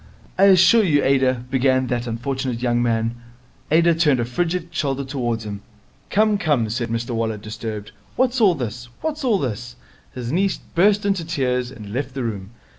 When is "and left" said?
11.69-12.15